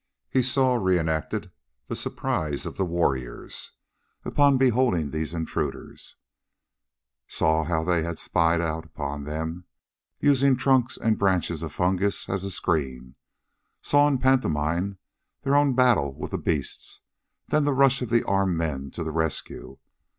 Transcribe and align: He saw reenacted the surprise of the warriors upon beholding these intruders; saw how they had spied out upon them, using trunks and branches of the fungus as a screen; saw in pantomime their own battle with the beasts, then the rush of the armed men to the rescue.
He 0.31 0.41
saw 0.41 0.73
reenacted 0.73 1.51
the 1.85 1.95
surprise 1.95 2.65
of 2.65 2.75
the 2.75 2.85
warriors 2.85 3.73
upon 4.25 4.57
beholding 4.57 5.11
these 5.11 5.31
intruders; 5.31 6.15
saw 7.27 7.65
how 7.65 7.83
they 7.83 8.01
had 8.01 8.17
spied 8.17 8.61
out 8.61 8.83
upon 8.83 9.25
them, 9.25 9.65
using 10.19 10.57
trunks 10.57 10.97
and 10.97 11.19
branches 11.19 11.61
of 11.61 11.69
the 11.69 11.75
fungus 11.75 12.27
as 12.27 12.43
a 12.43 12.49
screen; 12.49 13.13
saw 13.83 14.07
in 14.07 14.17
pantomime 14.17 14.97
their 15.43 15.55
own 15.55 15.75
battle 15.75 16.15
with 16.15 16.31
the 16.31 16.39
beasts, 16.39 17.01
then 17.49 17.63
the 17.63 17.71
rush 17.71 18.01
of 18.01 18.09
the 18.09 18.23
armed 18.25 18.57
men 18.57 18.89
to 18.89 19.03
the 19.03 19.11
rescue. 19.11 19.77